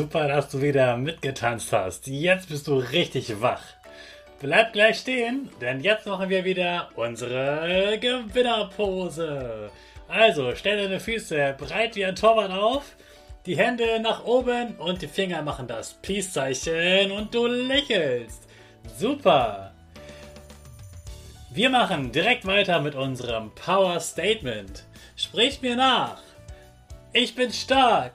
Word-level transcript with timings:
Super, 0.00 0.28
dass 0.28 0.48
du 0.48 0.62
wieder 0.62 0.96
mitgetanzt 0.96 1.74
hast. 1.74 2.06
Jetzt 2.06 2.48
bist 2.48 2.66
du 2.68 2.76
richtig 2.78 3.42
wach. 3.42 3.60
Bleib 4.40 4.72
gleich 4.72 5.00
stehen, 5.00 5.50
denn 5.60 5.80
jetzt 5.80 6.06
machen 6.06 6.30
wir 6.30 6.42
wieder 6.46 6.88
unsere 6.94 7.98
Gewinnerpose. 8.00 9.70
Also, 10.08 10.54
stell 10.54 10.82
deine 10.82 11.00
Füße 11.00 11.54
breit 11.58 11.96
wie 11.96 12.06
ein 12.06 12.16
Torwart 12.16 12.50
auf, 12.50 12.96
die 13.44 13.58
Hände 13.58 14.00
nach 14.00 14.24
oben 14.24 14.74
und 14.76 15.02
die 15.02 15.06
Finger 15.06 15.42
machen 15.42 15.66
das 15.66 15.92
Peace-Zeichen 16.00 17.12
und 17.12 17.34
du 17.34 17.46
lächelst. 17.46 18.44
Super. 18.96 19.74
Wir 21.50 21.68
machen 21.68 22.10
direkt 22.10 22.46
weiter 22.46 22.80
mit 22.80 22.94
unserem 22.94 23.54
Power 23.54 24.00
Statement. 24.00 24.82
Sprich 25.14 25.60
mir 25.60 25.76
nach. 25.76 26.22
Ich 27.12 27.34
bin 27.34 27.52
stark. 27.52 28.14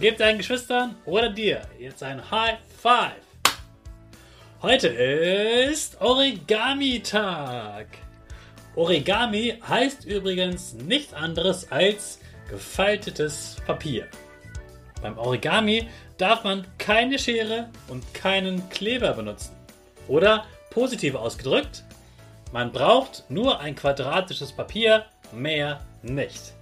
Gib 0.00 0.16
deinen 0.16 0.38
Geschwistern 0.38 0.96
oder 1.04 1.28
dir 1.28 1.62
jetzt 1.78 2.02
ein 2.02 2.30
High 2.30 2.58
Five. 2.80 3.12
Heute 4.62 4.88
ist 4.88 6.00
Origami-Tag. 6.00 7.86
Origami 8.74 9.58
heißt 9.68 10.06
übrigens 10.06 10.72
nichts 10.72 11.12
anderes 11.12 11.70
als 11.70 12.20
gefaltetes 12.48 13.56
Papier. 13.66 14.08
Beim 15.02 15.18
Origami 15.18 15.88
darf 16.16 16.42
man 16.42 16.66
keine 16.78 17.18
Schere 17.18 17.68
und 17.88 18.14
keinen 18.14 18.68
Kleber 18.70 19.12
benutzen. 19.12 19.54
Oder 20.08 20.46
positiv 20.70 21.16
ausgedrückt, 21.16 21.84
man 22.50 22.72
braucht 22.72 23.24
nur 23.28 23.60
ein 23.60 23.74
quadratisches 23.74 24.52
Papier, 24.52 25.04
mehr 25.32 25.84
nicht. 26.02 26.54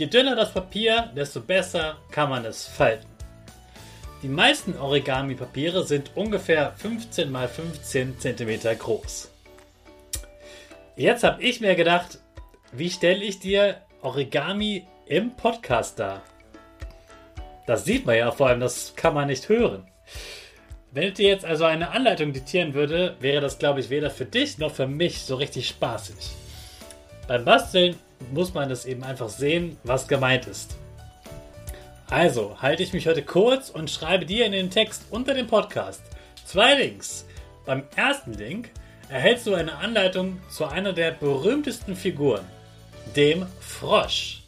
Je 0.00 0.06
dünner 0.06 0.34
das 0.34 0.54
Papier, 0.54 1.12
desto 1.14 1.42
besser 1.42 1.98
kann 2.10 2.30
man 2.30 2.46
es 2.46 2.66
falten. 2.66 3.06
Die 4.22 4.28
meisten 4.28 4.74
Origami-Papiere 4.78 5.84
sind 5.84 6.12
ungefähr 6.14 6.72
15 6.78 7.34
x 7.34 7.52
15 7.52 8.18
cm 8.18 8.78
groß. 8.78 9.30
Jetzt 10.96 11.22
habe 11.22 11.42
ich 11.42 11.60
mir 11.60 11.74
gedacht, 11.74 12.18
wie 12.72 12.88
stelle 12.88 13.22
ich 13.22 13.40
dir 13.40 13.76
Origami 14.00 14.86
im 15.04 15.36
Podcast 15.36 15.98
dar? 15.98 16.22
Das 17.66 17.84
sieht 17.84 18.06
man 18.06 18.16
ja 18.16 18.32
vor 18.32 18.48
allem, 18.48 18.60
das 18.60 18.94
kann 18.96 19.12
man 19.12 19.26
nicht 19.26 19.50
hören. 19.50 19.86
Wenn 20.92 21.08
ich 21.08 21.14
dir 21.14 21.28
jetzt 21.28 21.44
also 21.44 21.66
eine 21.66 21.90
Anleitung 21.90 22.32
diktieren 22.32 22.72
würde, 22.72 23.16
wäre 23.20 23.42
das, 23.42 23.58
glaube 23.58 23.80
ich, 23.80 23.90
weder 23.90 24.08
für 24.08 24.24
dich 24.24 24.56
noch 24.56 24.74
für 24.74 24.86
mich 24.86 25.20
so 25.20 25.34
richtig 25.34 25.68
spaßig. 25.68 26.16
Beim 27.28 27.44
Basteln 27.44 27.96
muss 28.32 28.54
man 28.54 28.70
es 28.70 28.84
eben 28.84 29.02
einfach 29.04 29.28
sehen, 29.28 29.78
was 29.84 30.08
gemeint 30.08 30.46
ist. 30.46 30.76
Also 32.08 32.56
halte 32.60 32.82
ich 32.82 32.92
mich 32.92 33.06
heute 33.06 33.22
kurz 33.22 33.70
und 33.70 33.90
schreibe 33.90 34.26
dir 34.26 34.44
in 34.44 34.52
den 34.52 34.70
Text 34.70 35.04
unter 35.10 35.32
dem 35.32 35.46
Podcast 35.46 36.02
zwei 36.44 36.74
Links. 36.74 37.24
Beim 37.64 37.84
ersten 37.94 38.32
Link 38.34 38.70
erhältst 39.08 39.46
du 39.46 39.54
eine 39.54 39.76
Anleitung 39.76 40.40
zu 40.50 40.66
einer 40.66 40.92
der 40.92 41.12
berühmtesten 41.12 41.94
Figuren, 41.94 42.44
dem 43.14 43.46
Frosch. 43.60 44.42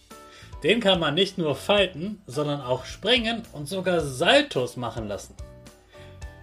Den 0.62 0.80
kann 0.80 1.00
man 1.00 1.14
nicht 1.14 1.38
nur 1.38 1.56
falten, 1.56 2.22
sondern 2.26 2.60
auch 2.60 2.84
springen 2.84 3.42
und 3.52 3.68
sogar 3.68 4.00
Saltos 4.00 4.76
machen 4.76 5.08
lassen. 5.08 5.34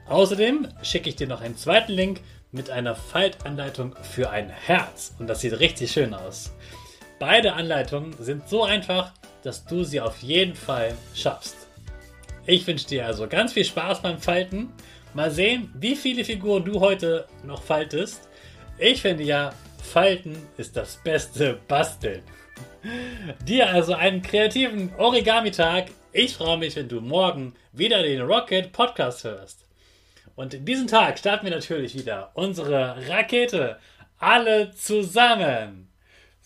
Außerdem 0.08 0.68
schicke 0.82 1.10
ich 1.10 1.16
dir 1.16 1.28
noch 1.28 1.42
einen 1.42 1.58
zweiten 1.58 1.92
Link 1.92 2.22
mit 2.52 2.70
einer 2.70 2.96
Faltanleitung 2.96 3.96
für 4.02 4.30
ein 4.30 4.50
Herz 4.50 5.14
und 5.20 5.28
das 5.28 5.42
sieht 5.42 5.60
richtig 5.60 5.92
schön 5.92 6.14
aus. 6.14 6.52
Beide 7.20 7.54
Anleitungen 7.54 8.16
sind 8.20 8.48
so 8.48 8.64
einfach, 8.64 9.12
dass 9.44 9.66
du 9.66 9.84
sie 9.84 10.00
auf 10.00 10.20
jeden 10.20 10.56
Fall 10.56 10.96
schaffst. 11.14 11.68
Ich 12.46 12.66
wünsche 12.66 12.88
dir 12.88 13.06
also 13.06 13.28
ganz 13.28 13.54
viel 13.54 13.66
Spaß 13.66 14.02
beim 14.02 14.20
Falten. 14.20 14.72
Mal 15.14 15.30
sehen, 15.30 15.70
wie 15.76 15.96
viele 15.96 16.24
Figuren 16.24 16.64
du 16.64 16.80
heute 16.80 17.28
noch 17.44 17.62
faltest. 17.62 18.30
Ich 18.78 19.02
finde 19.02 19.24
ja, 19.24 19.54
Falten 19.84 20.38
ist 20.58 20.78
das 20.78 20.98
beste 21.04 21.60
Basteln. 21.68 22.24
Dir 23.46 23.70
also 23.70 23.94
einen 23.96 24.22
kreativen 24.22 24.94
Origami-Tag. 24.98 25.88
Ich 26.14 26.36
freue 26.36 26.58
mich, 26.58 26.76
wenn 26.76 26.88
du 26.88 27.02
morgen 27.02 27.54
wieder 27.74 28.02
den 28.02 28.22
Rocket 28.22 28.72
Podcast 28.72 29.26
hörst. 29.26 29.66
Und 30.36 30.54
in 30.54 30.64
diesem 30.64 30.88
Tag 30.88 31.20
starten 31.20 31.46
wir 31.46 31.52
natürlich 31.52 31.96
wieder 31.96 32.32
unsere 32.34 33.10
Rakete. 33.10 33.78
Alle 34.20 34.72
zusammen. 34.72 35.89